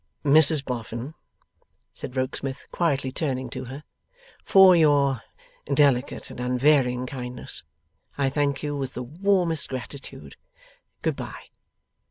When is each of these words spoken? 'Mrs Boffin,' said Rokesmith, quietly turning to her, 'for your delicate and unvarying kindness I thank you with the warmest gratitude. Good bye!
'Mrs 0.25 0.65
Boffin,' 0.65 1.13
said 1.93 2.17
Rokesmith, 2.17 2.65
quietly 2.71 3.11
turning 3.11 3.51
to 3.51 3.65
her, 3.65 3.83
'for 4.43 4.75
your 4.75 5.21
delicate 5.71 6.31
and 6.31 6.39
unvarying 6.39 7.05
kindness 7.05 7.61
I 8.17 8.27
thank 8.31 8.63
you 8.63 8.75
with 8.75 8.95
the 8.95 9.03
warmest 9.03 9.69
gratitude. 9.69 10.37
Good 11.03 11.15
bye! 11.15 11.49